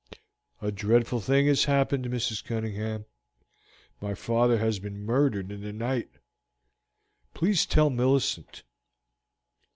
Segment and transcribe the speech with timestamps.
[0.63, 2.43] "A dreadful thing has happened, Mrs.
[2.43, 3.05] Cunningham;
[4.01, 6.09] my father has been murdered in the night.
[7.35, 8.63] Please tell Millicent."